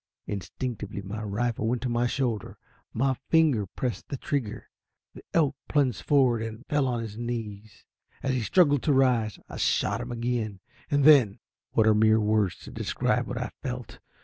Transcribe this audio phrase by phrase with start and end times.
[0.25, 2.57] Instinctively my rifle went to my shoulder,
[2.91, 4.67] my finger pressed the trigger,
[5.13, 7.85] the elk plunged forward and fell on his knees.
[8.23, 10.59] As he struggled to rise, I shot him again.
[10.89, 11.37] And then
[11.73, 13.99] what are mere words to describe what I felt!